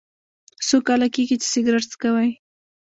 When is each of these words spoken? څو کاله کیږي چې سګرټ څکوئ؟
څو 0.67 0.77
کاله 0.87 1.07
کیږي 1.15 1.35
چې 1.41 1.47
سګرټ 1.53 1.83
څکوئ؟ 1.91 2.29